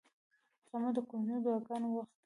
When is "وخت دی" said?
1.95-2.17